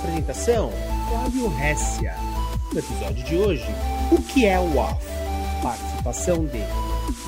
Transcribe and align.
Apresentação: 0.00 0.70
Flávio 1.10 1.48
Ressia. 1.48 2.14
No 2.72 2.78
episódio 2.78 3.22
de 3.22 3.36
hoje, 3.36 3.66
o 4.10 4.22
que 4.22 4.46
é 4.46 4.58
o 4.58 4.74
WAF? 4.74 5.04
Participação 5.62 6.46
de 6.46 6.58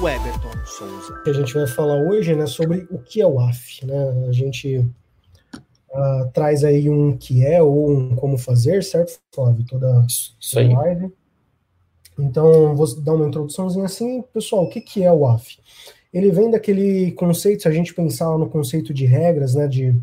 Weberton 0.00 0.64
Souza. 0.64 1.22
A 1.26 1.32
gente 1.34 1.52
vai 1.52 1.66
falar 1.66 1.96
hoje 1.96 2.34
né, 2.34 2.46
sobre 2.46 2.86
o 2.90 2.98
que 2.98 3.20
é 3.20 3.26
o 3.26 3.34
WAF. 3.34 3.84
Né? 3.84 4.26
A 4.26 4.32
gente 4.32 4.78
uh, 4.78 6.30
traz 6.32 6.64
aí 6.64 6.88
um 6.88 7.14
que 7.14 7.44
é 7.44 7.62
ou 7.62 7.90
um 7.90 8.16
como 8.16 8.38
fazer, 8.38 8.82
certo, 8.82 9.20
Flávio? 9.34 9.66
Toda 9.66 10.06
Isso 10.08 10.58
aí. 10.58 10.72
live. 10.72 11.12
Então, 12.18 12.74
vou 12.74 13.02
dar 13.02 13.12
uma 13.12 13.28
introduçãozinha 13.28 13.84
assim. 13.84 14.22
Pessoal, 14.32 14.64
o 14.64 14.70
que, 14.70 14.80
que 14.80 15.02
é 15.02 15.12
o 15.12 15.20
WAF? 15.20 15.58
Ele 16.10 16.30
vem 16.30 16.50
daquele 16.50 17.12
conceito, 17.12 17.62
se 17.62 17.68
a 17.68 17.72
gente 17.72 17.92
pensar 17.92 18.38
no 18.38 18.48
conceito 18.48 18.94
de 18.94 19.04
regras, 19.04 19.54
né, 19.54 19.68
de 19.68 19.94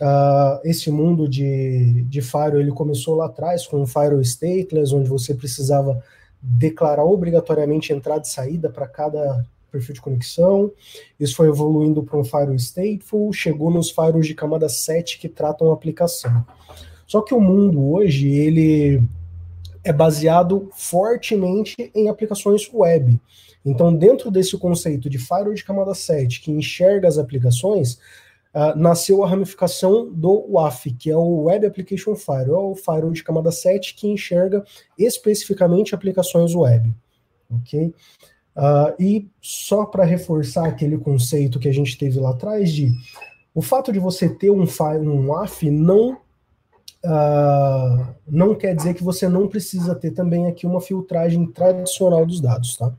Uh, 0.00 0.58
esse 0.64 0.90
mundo 0.90 1.28
de, 1.28 2.02
de 2.04 2.22
Firewall 2.22 2.60
ele 2.60 2.72
começou 2.72 3.16
lá 3.16 3.26
atrás 3.26 3.66
com 3.66 3.82
o 3.82 3.86
Firewall 3.86 4.22
Stateless, 4.22 4.94
onde 4.94 5.10
você 5.10 5.34
precisava 5.34 6.02
declarar 6.40 7.04
obrigatoriamente 7.04 7.92
entrada 7.92 8.22
e 8.22 8.28
saída 8.28 8.70
para 8.70 8.88
cada 8.88 9.44
perfil 9.70 9.94
de 9.94 10.00
conexão. 10.00 10.72
Isso 11.18 11.36
foi 11.36 11.48
evoluindo 11.48 12.02
para 12.02 12.18
um 12.18 12.24
Firewall 12.24 12.58
Stateful, 12.58 13.30
chegou 13.32 13.70
nos 13.70 13.90
Firewalls 13.90 14.26
de 14.26 14.34
camada 14.34 14.68
7 14.68 15.18
que 15.18 15.28
tratam 15.28 15.70
a 15.70 15.74
aplicação. 15.74 16.44
Só 17.06 17.20
que 17.20 17.34
o 17.34 17.40
mundo 17.40 17.92
hoje 17.92 18.28
ele 18.28 19.02
é 19.84 19.92
baseado 19.92 20.70
fortemente 20.72 21.90
em 21.94 22.08
aplicações 22.08 22.70
web. 22.72 23.20
Então, 23.64 23.94
dentro 23.94 24.30
desse 24.30 24.56
conceito 24.56 25.10
de 25.10 25.18
Firewall 25.18 25.54
de 25.54 25.64
camada 25.64 25.94
7 25.94 26.40
que 26.40 26.50
enxerga 26.50 27.06
as 27.06 27.18
aplicações, 27.18 27.98
uh, 28.54 28.78
nasceu 28.78 29.24
a 29.24 29.28
ramificação 29.28 30.10
do 30.10 30.46
WAF, 30.50 30.92
que 30.92 31.10
é 31.10 31.16
o 31.16 31.44
Web 31.44 31.66
Application 31.66 32.14
Firewall, 32.14 32.70
é 32.70 32.72
o 32.72 32.76
firewall 32.76 33.12
de 33.12 33.22
camada 33.22 33.50
7 33.50 33.94
que 33.94 34.08
enxerga 34.08 34.64
especificamente 34.98 35.94
aplicações 35.94 36.54
web. 36.54 36.92
Ok? 37.50 37.94
Uh, 38.56 38.94
e 38.98 39.30
só 39.40 39.86
para 39.86 40.04
reforçar 40.04 40.66
aquele 40.66 40.98
conceito 40.98 41.58
que 41.58 41.68
a 41.68 41.72
gente 41.72 41.96
teve 41.96 42.18
lá 42.18 42.30
atrás 42.30 42.72
de 42.72 42.92
o 43.54 43.62
fato 43.62 43.92
de 43.92 43.98
você 43.98 44.28
ter 44.28 44.50
um, 44.50 44.64
um 45.02 45.28
WAF 45.28 45.70
não 45.70 46.18
uh, 47.04 48.14
não 48.26 48.54
quer 48.54 48.74
dizer 48.74 48.94
que 48.94 49.04
você 49.04 49.28
não 49.28 49.48
precisa 49.48 49.94
ter 49.94 50.10
também 50.10 50.46
aqui 50.46 50.66
uma 50.66 50.80
filtragem 50.80 51.46
tradicional 51.46 52.26
dos 52.26 52.40
dados, 52.40 52.76
tá? 52.76 52.92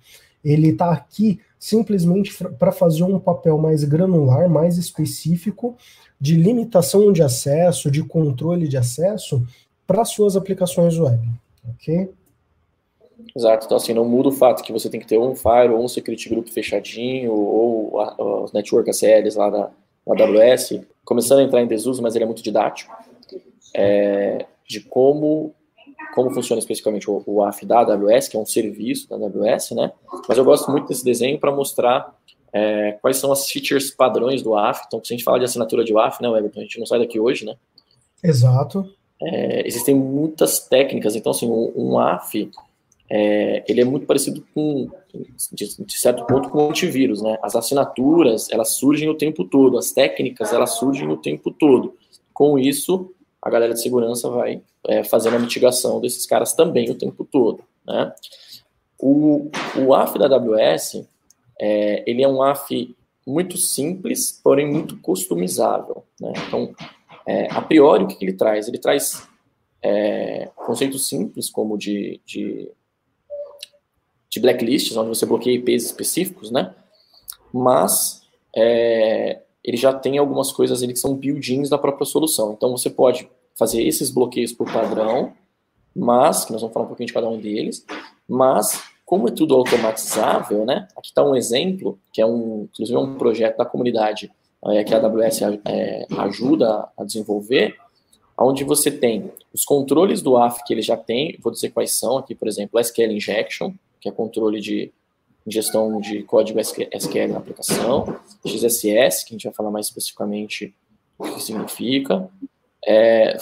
Ele 0.44 0.70
está 0.70 0.92
aqui 0.92 1.40
simplesmente 1.62 2.36
para 2.58 2.72
fazer 2.72 3.04
um 3.04 3.20
papel 3.20 3.56
mais 3.56 3.84
granular, 3.84 4.50
mais 4.50 4.80
específico 4.80 5.78
de 6.20 6.36
limitação 6.36 7.14
de 7.14 7.22
acesso, 7.22 7.92
de 7.92 8.04
controle 8.04 8.68
de 8.68 8.78
acesso 8.78 9.46
para 9.86 10.04
suas 10.04 10.36
aplicações 10.36 10.98
web, 10.98 11.22
ok? 11.70 12.10
Exato, 13.36 13.66
então 13.68 13.78
assim, 13.78 13.94
não 13.94 14.06
muda 14.06 14.30
o 14.30 14.32
fato 14.32 14.64
que 14.64 14.74
você 14.74 14.90
tem 14.90 15.00
que 15.00 15.06
ter 15.06 15.20
um 15.20 15.36
Fire 15.36 15.70
ou 15.70 15.84
um 15.84 15.88
Security 15.88 16.30
Group 16.30 16.48
fechadinho, 16.48 17.32
ou 17.32 17.94
os 18.44 18.52
Network 18.52 18.90
ACLs 18.90 19.38
lá 19.38 19.50
da, 19.52 19.72
AWS, 20.08 20.82
começando 21.06 21.40
a 21.40 21.44
entrar 21.44 21.62
em 21.62 21.68
desuso, 21.68 22.02
mas 22.02 22.16
ele 22.16 22.24
é 22.24 22.28
muito 22.28 22.42
didático, 22.42 22.92
é, 23.76 24.48
de 24.68 24.82
como 24.82 25.54
como 26.14 26.32
funciona 26.32 26.60
especificamente 26.60 27.10
o, 27.10 27.24
o 27.26 27.44
AF 27.44 27.66
da 27.66 27.80
AWS, 27.80 28.28
que 28.28 28.38
é 28.38 28.40
um 28.40 28.46
serviço 28.46 29.10
da 29.10 29.16
AWS, 29.16 29.72
né? 29.72 29.92
Mas 30.28 30.38
eu 30.38 30.44
gosto 30.44 30.72
muito 30.72 30.88
desse 30.88 31.04
desenho 31.04 31.40
para 31.40 31.52
mostrar 31.52 32.16
é, 32.54 32.94
quais 33.02 33.18
são 33.18 33.32
as 33.32 33.50
features 33.50 33.92
padrões 33.92 34.42
do 34.42 34.56
AF. 34.56 34.84
Então, 34.88 35.04
se 35.04 35.14
a 35.14 35.16
gente 35.16 35.24
fala 35.24 35.40
de 35.40 35.46
assinatura 35.46 35.84
de 35.84 35.94
WAF, 35.94 36.22
né, 36.22 36.28
Everton, 36.28 36.60
a 36.60 36.64
gente 36.64 36.80
não 36.80 36.86
sai 36.86 37.00
daqui 37.00 37.20
hoje, 37.20 37.46
né? 37.46 37.56
Exato. 38.24 38.94
É, 39.22 39.66
existem 39.66 39.96
muitas 39.96 40.60
técnicas. 40.60 41.16
Então, 41.16 41.32
assim, 41.32 41.50
um, 41.50 41.72
um 41.76 42.00
AF, 42.00 42.50
é, 43.10 43.64
ele 43.68 43.82
é 43.82 43.86
muito 43.86 44.06
parecido 44.06 44.46
com, 44.54 44.90
de, 45.52 45.86
de, 45.86 45.98
certo 45.98 46.26
ponto, 46.26 46.50
com 46.50 46.66
o 46.66 46.70
antivírus, 46.70 47.22
né? 47.22 47.38
As 47.42 47.56
assinaturas, 47.56 48.50
elas 48.52 48.76
surgem 48.76 49.10
o 49.10 49.16
tempo 49.16 49.46
todo. 49.46 49.78
As 49.78 49.92
técnicas, 49.92 50.52
elas 50.52 50.72
surgem 50.72 51.08
o 51.08 51.18
tempo 51.18 51.52
todo. 51.52 51.96
Com 52.34 52.60
isso, 52.60 53.14
a 53.42 53.50
galera 53.50 53.74
de 53.74 53.82
segurança 53.82 54.30
vai 54.30 54.62
é, 54.88 55.04
fazendo 55.04 55.36
a 55.36 55.40
mitigação 55.40 56.00
desses 56.00 56.26
caras 56.26 56.54
também 56.54 56.90
o 56.90 56.98
tempo 56.98 57.26
todo. 57.26 57.64
Né? 57.86 58.14
O, 59.00 59.50
o 59.78 59.94
AF 59.94 60.20
da 60.20 60.26
AWS, 60.26 61.04
é, 61.60 62.04
ele 62.10 62.24
é 62.24 62.28
um 62.28 62.42
AF 62.44 62.96
muito 63.26 63.58
simples, 63.58 64.40
porém 64.44 64.68
muito 64.68 64.98
customizável. 64.98 66.04
Né? 66.20 66.34
Então, 66.48 66.76
é, 67.26 67.52
a 67.52 67.62
priori, 67.62 68.04
o 68.04 68.08
que, 68.08 68.16
que 68.16 68.26
ele 68.26 68.34
traz? 68.34 68.68
Ele 68.68 68.78
traz 68.78 69.28
é, 69.82 70.50
conceitos 70.56 71.08
simples, 71.08 71.50
como 71.50 71.78
de, 71.78 72.22
de, 72.26 72.72
de, 74.30 74.40
blacklists, 74.40 74.96
onde 74.96 75.10
você 75.10 75.26
bloqueia 75.26 75.56
IPs 75.56 75.86
específicos, 75.86 76.52
né? 76.52 76.74
mas 77.52 78.22
é, 78.56 79.42
ele 79.64 79.78
já 79.78 79.94
tem 79.94 80.18
algumas 80.18 80.52
coisas 80.52 80.82
ali 80.82 80.94
que 80.94 81.00
são 81.00 81.16
build-ins 81.16 81.70
da 81.70 81.78
própria 81.78 82.06
solução. 82.06 82.54
Então, 82.54 82.72
você 82.72 82.90
pode 82.90 83.30
fazer 83.58 83.84
esses 83.84 84.10
bloqueios 84.10 84.52
por 84.52 84.72
padrão, 84.72 85.34
mas, 85.96 86.46
que 86.46 86.52
nós 86.52 86.62
vamos 86.62 86.74
falar 86.74 86.86
um 86.86 86.88
pouquinho 86.88 87.08
de 87.08 87.14
cada 87.14 87.30
um 87.30 87.40
deles, 87.40 87.86
mas, 88.28 88.82
como 89.06 89.28
é 89.28 89.32
tudo 89.32 89.56
automatizável, 89.56 90.66
né? 90.66 90.88
Aqui 90.96 91.10
está 91.10 91.24
um 91.24 91.36
exemplo, 91.36 92.00
que 92.14 92.22
é 92.22 92.26
um, 92.26 92.68
inclusive, 92.72 92.98
um 92.98 93.16
projeto 93.16 93.58
da 93.58 93.66
comunidade 93.66 94.32
é, 94.68 94.84
que 94.84 94.94
a 94.94 94.98
AWS 94.98 95.42
é, 95.66 96.06
ajuda 96.18 96.88
a 96.98 97.04
desenvolver, 97.04 97.76
onde 98.38 98.64
você 98.64 98.90
tem 98.90 99.32
os 99.54 99.64
controles 99.64 100.22
do 100.22 100.38
AF 100.38 100.64
que 100.66 100.74
ele 100.74 100.82
já 100.82 100.98
tem, 100.98 101.38
vou 101.42 101.52
dizer 101.52 101.70
quais 101.70 101.92
são 101.92 102.18
aqui, 102.18 102.34
por 102.34 102.48
exemplo, 102.48 102.80
SQL 102.80 103.12
Injection, 103.12 103.74
que 104.00 104.10
é 104.10 104.12
controle 104.12 104.60
de 104.60 104.92
gestão 105.48 106.00
de 106.00 106.24
código 106.24 106.60
SQL 106.60 107.30
na 107.30 107.38
aplicação, 107.38 108.20
XSS, 108.46 109.26
que 109.26 109.34
a 109.34 109.36
gente 109.36 109.46
vai 109.46 109.54
falar 109.54 109.72
mais 109.72 109.88
especificamente 109.88 110.74
o 111.18 111.24
que 111.24 111.42
significa, 111.42 112.30
é, 112.86 113.38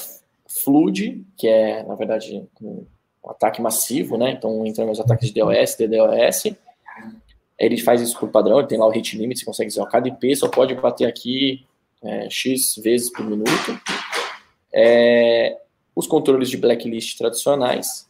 Flood, 0.48 1.24
que 1.38 1.48
é, 1.48 1.84
na 1.84 1.96
verdade, 1.96 2.44
um 2.62 2.86
ataque 3.26 3.62
massivo, 3.62 4.18
né? 4.18 4.32
Então, 4.32 4.66
entra 4.66 4.86
nos 4.86 5.00
ataques 5.00 5.32
de 5.32 5.40
DOS, 5.40 5.76
DDoS, 5.76 6.56
ele 7.58 7.78
faz 7.78 8.02
isso 8.02 8.18
por 8.20 8.30
padrão, 8.30 8.60
ele 8.60 8.68
tem 8.68 8.78
lá 8.78 8.88
o 8.88 8.92
hit 8.92 9.18
limit, 9.18 9.40
você 9.40 9.46
consegue 9.46 9.68
dizer, 9.70 9.81
ó, 9.81 9.86
cada 9.86 10.08
IP 10.08 10.36
só 10.36 10.48
pode 10.48 10.74
bater 10.76 11.06
aqui 11.06 11.66
é, 12.02 12.30
X 12.30 12.76
vezes 12.81 13.12
por 13.12 13.26
minuto. 13.26 13.80
É, 14.74 15.58
os 15.96 16.08
controles 16.08 16.50
de 16.50 16.58
blacklist 16.58 17.18
tradicionais, 17.18 18.09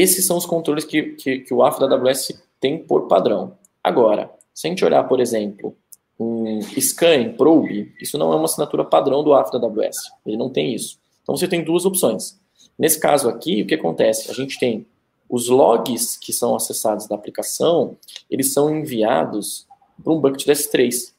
esses 0.00 0.24
são 0.24 0.36
os 0.36 0.46
controles 0.46 0.84
que, 0.84 1.14
que, 1.14 1.40
que 1.40 1.54
o 1.54 1.62
AF 1.62 1.80
da 1.80 1.86
AWS 1.86 2.40
tem 2.60 2.78
por 2.78 3.08
padrão. 3.08 3.56
Agora, 3.82 4.30
se 4.54 4.66
a 4.66 4.70
gente 4.70 4.84
olhar, 4.84 5.04
por 5.04 5.20
exemplo, 5.20 5.76
um 6.18 6.60
scan, 6.80 7.32
probe, 7.32 7.92
isso 8.00 8.18
não 8.18 8.32
é 8.32 8.36
uma 8.36 8.44
assinatura 8.44 8.84
padrão 8.84 9.22
do 9.22 9.32
AF 9.34 9.52
da 9.52 9.58
AWS. 9.58 9.96
Ele 10.26 10.36
não 10.36 10.50
tem 10.50 10.74
isso. 10.74 10.98
Então 11.22 11.36
você 11.36 11.46
tem 11.46 11.62
duas 11.62 11.84
opções. 11.84 12.38
Nesse 12.78 12.98
caso 12.98 13.28
aqui, 13.28 13.62
o 13.62 13.66
que 13.66 13.74
acontece? 13.74 14.30
A 14.30 14.34
gente 14.34 14.58
tem 14.58 14.86
os 15.28 15.48
logs 15.48 16.16
que 16.16 16.32
são 16.32 16.56
acessados 16.56 17.06
da 17.06 17.14
aplicação, 17.14 17.96
eles 18.30 18.52
são 18.52 18.74
enviados 18.74 19.66
para 20.02 20.12
um 20.12 20.20
bucket 20.20 20.46
do 20.46 20.52
S3. 20.52 21.12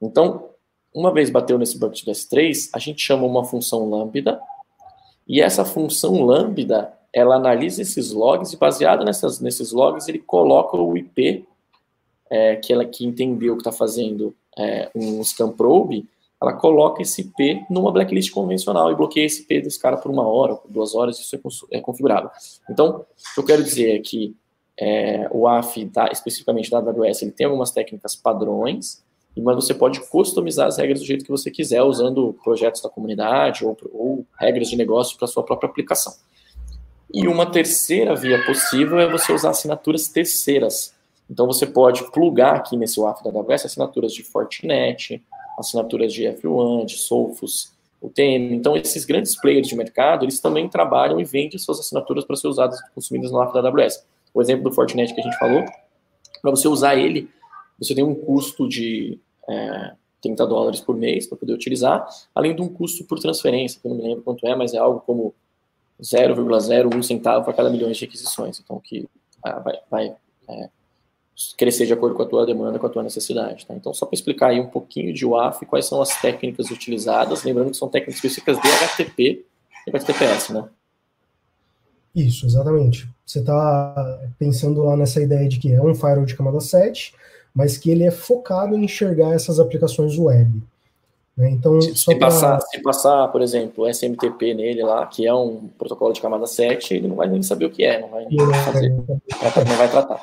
Então, 0.00 0.48
uma 0.94 1.12
vez 1.12 1.28
bateu 1.28 1.58
nesse 1.58 1.78
bucket 1.78 2.04
do 2.04 2.10
S3, 2.10 2.70
a 2.72 2.78
gente 2.78 3.02
chama 3.02 3.26
uma 3.26 3.44
função 3.44 3.88
lambda, 3.88 4.40
e 5.28 5.40
essa 5.40 5.64
função 5.64 6.24
lambda, 6.24 6.92
ela 7.12 7.36
analisa 7.36 7.82
esses 7.82 8.12
logs 8.12 8.52
e 8.52 8.56
baseado 8.56 9.04
nessas, 9.04 9.40
nesses 9.40 9.72
logs, 9.72 10.08
ele 10.08 10.18
coloca 10.18 10.76
o 10.76 10.96
IP 10.96 11.46
é, 12.30 12.56
que 12.56 12.72
ela 12.72 12.84
que 12.84 13.04
entendeu 13.04 13.54
que 13.54 13.60
está 13.60 13.72
fazendo 13.72 14.34
é, 14.56 14.90
um 14.94 15.22
scan 15.24 15.50
probe, 15.50 16.08
ela 16.40 16.52
coloca 16.54 17.02
esse 17.02 17.22
IP 17.22 17.64
numa 17.68 17.92
blacklist 17.92 18.32
convencional 18.32 18.90
e 18.90 18.94
bloqueia 18.94 19.26
esse 19.26 19.42
IP 19.42 19.62
desse 19.62 19.78
cara 19.78 19.96
por 19.96 20.10
uma 20.10 20.26
hora, 20.26 20.54
por 20.54 20.70
duas 20.70 20.94
horas, 20.94 21.18
isso 21.18 21.36
é, 21.36 21.38
é. 21.70 22.72
Então, 22.72 22.88
o 22.88 23.34
que 23.34 23.40
eu 23.40 23.44
quero 23.44 23.62
dizer 23.62 23.96
é 23.96 23.98
que 23.98 24.34
é, 24.78 25.28
o 25.30 25.46
AF, 25.46 25.84
da, 25.86 26.08
especificamente 26.10 26.70
da 26.70 26.78
AWS, 26.78 27.22
ele 27.22 27.32
tem 27.32 27.44
algumas 27.44 27.70
técnicas 27.70 28.16
padrões, 28.16 29.04
mas 29.36 29.56
você 29.56 29.74
pode 29.74 30.00
customizar 30.08 30.66
as 30.66 30.78
regras 30.78 31.00
do 31.00 31.06
jeito 31.06 31.24
que 31.24 31.30
você 31.30 31.50
quiser, 31.50 31.82
usando 31.82 32.34
projetos 32.42 32.80
da 32.80 32.88
comunidade 32.88 33.64
ou, 33.64 33.76
ou 33.92 34.26
regras 34.38 34.68
de 34.68 34.76
negócio 34.76 35.18
para 35.18 35.26
sua 35.26 35.42
própria 35.42 35.68
aplicação. 35.68 36.12
E 37.12 37.26
uma 37.26 37.50
terceira 37.50 38.14
via 38.14 38.44
possível 38.44 38.98
é 38.98 39.10
você 39.10 39.32
usar 39.32 39.50
assinaturas 39.50 40.08
terceiras, 40.08 40.94
então 41.28 41.46
você 41.46 41.66
pode 41.66 42.10
plugar 42.10 42.56
aqui 42.56 42.76
nesse 42.76 43.00
WAF 43.00 43.22
da 43.22 43.30
AWS 43.30 43.66
assinaturas 43.66 44.12
de 44.12 44.22
Fortinet, 44.22 45.22
assinaturas 45.58 46.12
de 46.12 46.24
F1, 46.24 46.86
de 46.86 46.96
Sophos, 46.96 47.72
UTM. 48.00 48.54
Então 48.54 48.76
esses 48.76 49.04
grandes 49.04 49.38
players 49.40 49.68
de 49.68 49.76
mercado, 49.76 50.24
eles 50.24 50.40
também 50.40 50.68
trabalham 50.68 51.20
e 51.20 51.24
vendem 51.24 51.58
suas 51.58 51.80
assinaturas 51.80 52.24
para 52.24 52.36
ser 52.36 52.48
usadas 52.48 52.78
e 52.78 52.90
consumidas 52.94 53.30
no 53.30 53.38
WAF 53.38 53.52
da 53.52 53.60
AWS. 53.60 54.04
O 54.32 54.40
exemplo 54.40 54.64
do 54.64 54.72
Fortinet 54.72 55.12
que 55.14 55.20
a 55.20 55.24
gente 55.24 55.38
falou, 55.38 55.64
para 56.40 56.50
você 56.50 56.68
usar 56.68 56.96
ele, 56.96 57.28
você 57.78 57.94
tem 57.94 58.04
um 58.04 58.14
custo 58.14 58.68
de, 58.68 59.18
é, 59.48 59.92
30 60.20 60.46
dólares 60.46 60.80
por 60.80 60.96
mês 60.96 61.26
para 61.26 61.38
poder 61.38 61.52
utilizar, 61.52 62.06
além 62.34 62.54
de 62.54 62.62
um 62.62 62.68
custo 62.68 63.04
por 63.04 63.18
transferência, 63.18 63.80
que 63.80 63.86
eu 63.86 63.90
não 63.90 63.98
me 63.98 64.08
lembro 64.08 64.22
quanto 64.22 64.46
é, 64.46 64.54
mas 64.54 64.74
é 64.74 64.78
algo 64.78 65.00
como 65.00 65.34
0,01 66.00 67.02
centavo 67.02 67.44
para 67.44 67.54
cada 67.54 67.70
milhões 67.70 67.96
de 67.96 68.04
requisições. 68.04 68.60
Então, 68.60 68.80
que 68.80 69.08
ah, 69.42 69.58
vai, 69.58 69.78
vai 69.90 70.16
é, 70.48 70.68
crescer 71.56 71.86
de 71.86 71.92
acordo 71.92 72.14
com 72.14 72.22
a 72.22 72.26
tua 72.26 72.46
demanda, 72.46 72.78
com 72.78 72.86
a 72.86 72.90
tua 72.90 73.02
necessidade. 73.02 73.66
Tá? 73.66 73.74
Então, 73.74 73.94
só 73.94 74.06
para 74.06 74.14
explicar 74.14 74.48
aí 74.48 74.60
um 74.60 74.66
pouquinho 74.66 75.12
de 75.12 75.24
WAF, 75.24 75.64
quais 75.66 75.86
são 75.86 76.00
as 76.00 76.20
técnicas 76.20 76.70
utilizadas, 76.70 77.44
lembrando 77.44 77.70
que 77.70 77.76
são 77.76 77.88
técnicas 77.88 78.16
específicas 78.16 78.60
de 78.60 78.68
HTTP 78.68 79.44
e 79.86 79.90
HTTPS, 79.90 80.52
né? 80.52 80.68
Isso, 82.14 82.44
exatamente. 82.44 83.08
Você 83.24 83.38
está 83.38 84.20
pensando 84.38 84.82
lá 84.82 84.96
nessa 84.96 85.22
ideia 85.22 85.48
de 85.48 85.58
que 85.58 85.72
é 85.72 85.80
um 85.80 85.94
firewall 85.94 86.24
de 86.24 86.34
camada 86.34 86.60
7, 86.60 87.14
mas 87.54 87.78
que 87.78 87.90
ele 87.90 88.04
é 88.04 88.10
focado 88.10 88.76
em 88.76 88.84
enxergar 88.84 89.32
essas 89.32 89.60
aplicações 89.60 90.18
web. 90.18 90.60
Né? 91.40 91.52
Então, 91.52 91.80
se, 91.80 91.96
se, 91.96 92.14
passar, 92.16 92.60
se 92.60 92.82
passar, 92.82 93.28
por 93.28 93.40
exemplo, 93.40 93.88
SMTP 93.88 94.52
nele 94.52 94.82
lá, 94.82 95.06
que 95.06 95.26
é 95.26 95.32
um 95.32 95.70
protocolo 95.78 96.12
de 96.12 96.20
camada 96.20 96.46
7, 96.46 96.92
ele 96.92 97.08
não 97.08 97.16
vai 97.16 97.28
nem 97.28 97.42
saber 97.42 97.64
o 97.64 97.70
que 97.70 97.82
é, 97.82 97.98
não 97.98 98.10
vai, 98.10 98.26
fazer, 98.62 98.90
não 98.90 99.76
vai 99.78 99.90
tratar. 99.90 100.22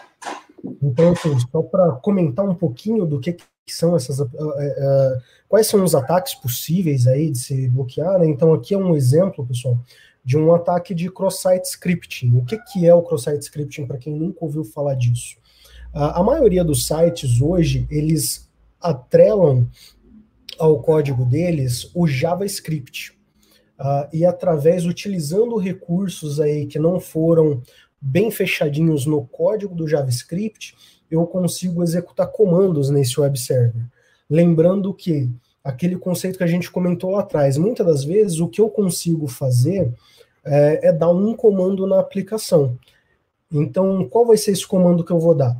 Então, 0.84 1.14
assim, 1.14 1.36
só 1.52 1.64
para 1.64 1.94
comentar 1.94 2.48
um 2.48 2.54
pouquinho 2.54 3.04
do 3.04 3.20
que, 3.20 3.34
que 3.34 3.44
são 3.68 3.96
essas. 3.96 4.20
Uh, 4.20 4.26
uh, 4.26 5.22
quais 5.50 5.66
são 5.66 5.84
os 5.84 5.96
ataques 5.96 6.36
possíveis 6.36 7.08
aí 7.08 7.32
de 7.32 7.40
se 7.40 7.68
bloquear, 7.68 8.20
né? 8.20 8.28
Então, 8.28 8.54
aqui 8.54 8.76
é 8.76 8.78
um 8.78 8.96
exemplo, 8.96 9.44
pessoal, 9.44 9.76
de 10.24 10.38
um 10.38 10.54
ataque 10.54 10.94
de 10.94 11.10
cross-site 11.10 11.66
scripting. 11.66 12.38
O 12.38 12.46
que, 12.46 12.60
que 12.60 12.88
é 12.88 12.94
o 12.94 13.02
cross-site 13.02 13.42
scripting, 13.42 13.88
para 13.88 13.98
quem 13.98 14.14
nunca 14.14 14.38
ouviu 14.46 14.64
falar 14.64 14.94
disso? 14.94 15.36
Uh, 15.96 16.14
a 16.14 16.22
maioria 16.22 16.64
dos 16.64 16.86
sites 16.86 17.42
hoje, 17.42 17.88
eles 17.90 18.48
atrelam 18.80 19.68
ao 20.60 20.82
código 20.82 21.26
deles 21.26 21.92
o 21.94 22.08
JavaScript. 22.08 23.18
Uh, 23.80 24.10
e 24.12 24.26
através, 24.26 24.86
utilizando 24.86 25.58
recursos 25.58 26.40
aí 26.40 26.66
que 26.66 26.80
não 26.80 27.00
foram 27.00 27.62
bem 28.02 28.32
fechadinhos 28.32 29.06
no 29.06 29.26
código 29.28 29.76
do 29.76 29.88
JavaScript, 29.88 30.76
eu 31.10 31.26
consigo 31.26 31.84
executar 31.84 32.28
comandos 32.28 32.90
nesse 32.90 33.20
web 33.20 33.40
server. 33.40 33.86
Lembrando 34.30 34.94
que 34.94 35.30
aquele 35.64 35.98
conceito 35.98 36.38
que 36.38 36.44
a 36.44 36.48
gente 36.48 36.72
comentou 36.72 37.12
lá 37.12 37.22
atrás, 37.22 37.58
muitas 37.58 37.86
das 37.86 38.04
vezes 38.04 38.40
o 38.40 38.48
que 38.48 38.62
eu 38.62 38.70
consigo 38.70 39.28
fazer 39.28 39.94
é, 40.44 40.88
é 40.90 40.94
dar 40.94 41.10
um 41.10 41.36
comando 41.36 41.86
na 41.86 42.00
aplicação. 42.00 42.78
Então, 43.52 44.08
qual 44.10 44.26
vai 44.26 44.38
ser 44.38 44.52
esse 44.52 44.68
comando 44.68 45.04
que 45.04 45.12
eu 45.12 45.20
vou 45.20 45.36
dar? 45.36 45.58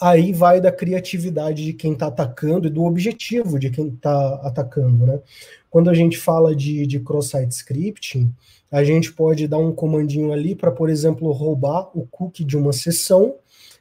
Aí 0.00 0.32
vai 0.32 0.60
da 0.60 0.70
criatividade 0.70 1.64
de 1.64 1.72
quem 1.72 1.92
está 1.92 2.06
atacando 2.06 2.68
e 2.68 2.70
do 2.70 2.84
objetivo 2.84 3.58
de 3.58 3.68
quem 3.70 3.88
está 3.88 4.34
atacando, 4.44 5.04
né? 5.04 5.20
Quando 5.68 5.90
a 5.90 5.94
gente 5.94 6.16
fala 6.16 6.54
de, 6.54 6.86
de 6.86 7.00
cross-site 7.00 7.52
scripting, 7.52 8.32
a 8.70 8.84
gente 8.84 9.12
pode 9.12 9.48
dar 9.48 9.58
um 9.58 9.72
comandinho 9.72 10.32
ali 10.32 10.54
para, 10.54 10.70
por 10.70 10.88
exemplo, 10.88 11.30
roubar 11.32 11.90
o 11.94 12.06
cookie 12.06 12.44
de 12.44 12.56
uma 12.56 12.72
sessão 12.72 13.34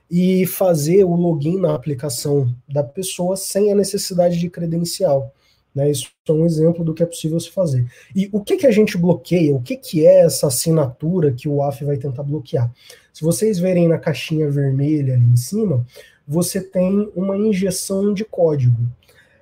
e 0.10 0.46
fazer 0.46 1.04
o 1.04 1.16
login 1.16 1.60
na 1.60 1.76
aplicação 1.76 2.54
da 2.68 2.84
pessoa 2.84 3.36
sem 3.36 3.72
a 3.72 3.76
necessidade 3.76 4.40
de 4.40 4.50
credencial. 4.50 5.34
Né? 5.78 5.92
Isso 5.92 6.10
é 6.28 6.32
um 6.32 6.44
exemplo 6.44 6.84
do 6.84 6.92
que 6.92 7.04
é 7.04 7.06
possível 7.06 7.40
se 7.40 7.52
fazer. 7.52 7.86
E 8.16 8.28
o 8.32 8.42
que, 8.42 8.58
que 8.58 8.66
a 8.66 8.72
gente 8.72 8.98
bloqueia? 8.98 9.56
O 9.56 9.62
que, 9.62 9.78
que 9.78 10.04
é 10.06 10.22
essa 10.22 10.48
assinatura 10.48 11.32
que 11.32 11.48
o 11.48 11.62
AF 11.62 11.86
vai 11.86 11.98
tentar 11.98 12.24
bloquear? 12.24 12.72
Se 13.14 13.24
vocês 13.24 13.60
verem 13.60 13.88
na 13.88 14.00
caixinha 14.00 14.50
vermelha 14.50 15.14
ali 15.14 15.24
em 15.24 15.38
cima, 15.38 15.86
você 16.28 16.60
tem 16.60 17.12
uma 17.16 17.38
injeção 17.38 18.12
de 18.12 18.26
código. 18.26 18.82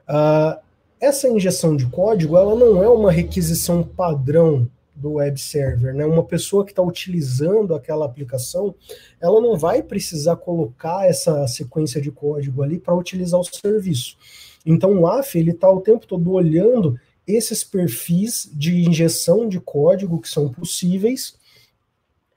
Uh, 0.10 0.60
essa 1.00 1.30
injeção 1.30 1.78
de 1.78 1.86
código 1.86 2.36
ela 2.36 2.54
não 2.54 2.84
é 2.84 2.90
uma 2.90 3.12
requisição 3.12 3.82
padrão 3.82 4.68
do 4.94 5.14
web 5.14 5.40
server, 5.40 5.94
né? 5.94 6.06
Uma 6.06 6.24
pessoa 6.24 6.66
que 6.66 6.72
está 6.72 6.82
utilizando 6.82 7.74
aquela 7.74 8.06
aplicação, 8.06 8.76
ela 9.22 9.40
não 9.40 9.58
vai 9.58 9.82
precisar 9.82 10.36
colocar 10.36 11.06
essa 11.08 11.48
sequência 11.48 12.02
de 12.02 12.12
código 12.12 12.62
ali 12.62 12.78
para 12.78 12.96
utilizar 12.96 13.40
o 13.40 13.44
serviço. 13.44 14.18
Então 14.66 15.00
o 15.00 15.08
AF 15.08 15.38
ele 15.38 15.52
está 15.52 15.70
o 15.70 15.82
tempo 15.82 16.08
todo 16.08 16.32
olhando 16.32 17.00
esses 17.28 17.64
perfis 17.64 18.50
de 18.54 18.88
injeção 18.88 19.48
de 19.48 19.60
código 19.60 20.20
que 20.20 20.30
são 20.30 20.50
possíveis 20.50 21.36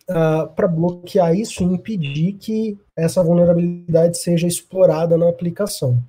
uh, 0.09 0.15
ah, 0.15 0.53
para 0.55 0.67
bloquear 0.67 1.35
isso 1.35 1.63
e 1.63 1.67
impedir 1.67 2.35
que 2.35 2.79
essa 2.97 3.23
vulnerabilidade 3.23 4.19
seja 4.19 4.47
explorada 4.47 5.17
na 5.17 5.29
aplicação. 5.29 6.03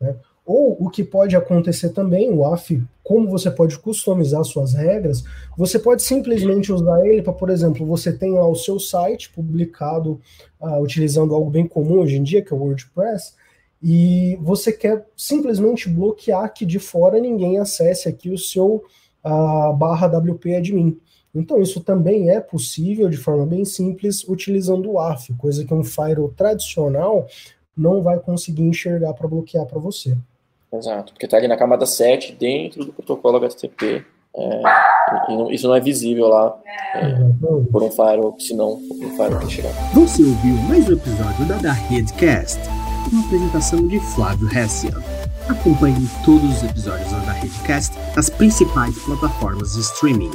Né? 0.00 0.14
Ou 0.46 0.76
o 0.78 0.90
que 0.90 1.02
pode 1.02 1.34
acontecer 1.34 1.88
também, 1.90 2.30
o 2.30 2.44
AF, 2.44 2.82
como 3.02 3.30
você 3.30 3.50
pode 3.50 3.78
customizar 3.78 4.44
suas 4.44 4.74
regras, 4.74 5.24
você 5.56 5.78
pode 5.78 6.02
simplesmente 6.02 6.70
usar 6.70 7.04
ele 7.06 7.22
para, 7.22 7.32
por 7.32 7.48
exemplo, 7.48 7.86
você 7.86 8.12
tem 8.12 8.32
lá 8.32 8.46
o 8.46 8.54
seu 8.54 8.78
site 8.78 9.30
publicado 9.30 10.20
uh, 10.60 10.78
utilizando 10.80 11.34
algo 11.34 11.50
bem 11.50 11.66
comum 11.66 12.00
hoje 12.00 12.16
em 12.16 12.22
dia, 12.22 12.42
que 12.42 12.52
é 12.52 12.56
o 12.56 12.60
WordPress, 12.60 13.32
e 13.86 14.38
você 14.40 14.72
quer 14.72 15.06
simplesmente 15.14 15.90
bloquear 15.90 16.50
que 16.54 16.64
de 16.64 16.78
fora 16.78 17.20
ninguém 17.20 17.58
acesse 17.58 18.08
aqui 18.08 18.30
o 18.30 18.38
seu 18.38 18.82
uh, 19.22 19.74
barra 19.74 20.06
WP 20.06 20.56
admin. 20.56 20.98
Então, 21.34 21.60
isso 21.60 21.82
também 21.82 22.30
é 22.30 22.40
possível 22.40 23.10
de 23.10 23.18
forma 23.18 23.44
bem 23.44 23.62
simples 23.62 24.26
utilizando 24.26 24.90
o 24.90 24.98
AF, 24.98 25.34
coisa 25.34 25.66
que 25.66 25.74
um 25.74 25.84
firewall 25.84 26.32
tradicional 26.34 27.26
não 27.76 28.00
vai 28.00 28.18
conseguir 28.18 28.62
enxergar 28.62 29.12
para 29.12 29.28
bloquear 29.28 29.66
para 29.66 29.78
você. 29.78 30.16
Exato, 30.72 31.12
porque 31.12 31.26
está 31.26 31.36
ali 31.36 31.46
na 31.46 31.56
camada 31.56 31.84
7, 31.84 32.36
dentro 32.36 32.86
do 32.86 32.92
protocolo 32.92 33.36
HTTP. 33.36 34.02
É, 34.34 34.62
não, 35.28 35.50
isso 35.50 35.68
não 35.68 35.74
é 35.74 35.80
visível 35.80 36.28
lá 36.28 36.58
é, 36.94 37.12
por 37.70 37.82
um 37.82 37.90
firewall, 37.90 38.34
senão 38.40 38.74
um 38.76 39.10
firewall 39.10 39.40
tem 39.40 39.50
chegar. 39.50 39.72
Você 39.92 40.22
ouviu 40.22 40.54
mais 40.68 40.88
um 40.88 40.94
episódio 40.94 41.46
da 41.46 41.56
Da 41.58 41.72
Redcast, 41.72 42.60
uma 43.12 43.24
apresentação 43.24 43.86
de 43.86 44.00
Flávio 44.00 44.48
Hessian. 44.48 45.02
Acompanhe 45.48 46.08
todos 46.24 46.56
os 46.56 46.62
episódios 46.62 47.10
da 47.10 47.32
Redcast 47.32 47.94
nas 48.16 48.30
principais 48.30 48.96
plataformas 48.98 49.74
de 49.74 49.80
streaming. 49.80 50.30